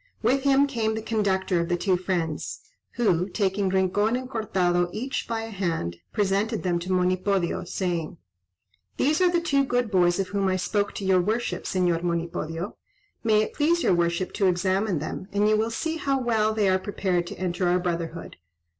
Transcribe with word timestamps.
With 0.23 0.41
him 0.41 0.65
came 0.65 0.95
the 0.95 1.01
conductor 1.03 1.59
of 1.59 1.69
the 1.69 1.77
two 1.77 1.95
friends; 1.95 2.61
who, 2.93 3.29
taking 3.29 3.69
Rincon 3.69 4.15
and 4.15 4.27
Cortado 4.27 4.89
each 4.91 5.27
by 5.27 5.41
a 5.43 5.51
hand, 5.51 5.97
presented 6.11 6.63
them 6.63 6.79
to 6.79 6.91
Monipodio, 6.91 7.63
saying, 7.65 8.17
"These 8.97 9.21
are 9.21 9.29
the 9.29 9.39
two 9.39 9.63
good 9.63 9.91
boys 9.91 10.17
of 10.19 10.29
whom 10.29 10.47
I 10.47 10.55
spoke 10.55 10.93
to 10.93 11.05
your 11.05 11.21
worship, 11.21 11.65
Señor 11.65 12.01
Monipodio. 12.01 12.77
May 13.23 13.43
it 13.43 13.53
please 13.53 13.83
your 13.83 13.93
worship 13.93 14.33
to 14.33 14.47
examine 14.47 14.97
them, 14.97 15.27
and 15.31 15.47
you 15.47 15.55
will 15.55 15.69
see 15.69 15.97
how 15.97 16.19
well 16.19 16.51
they 16.51 16.67
are 16.67 16.79
prepared 16.79 17.27
to 17.27 17.37
enter 17.37 17.67
our 17.67 17.77
brotherhood." 17.77 18.37